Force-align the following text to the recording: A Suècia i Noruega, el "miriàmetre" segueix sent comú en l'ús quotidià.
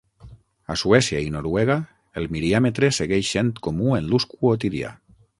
A 0.75 0.75
Suècia 0.83 1.19
i 1.25 1.27
Noruega, 1.33 1.75
el 2.21 2.25
"miriàmetre" 2.35 2.89
segueix 3.01 3.29
sent 3.35 3.51
comú 3.67 3.93
en 3.99 4.07
l'ús 4.13 4.25
quotidià. 4.33 4.91